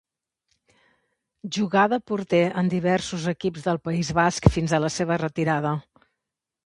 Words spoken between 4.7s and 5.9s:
a la seva retirada.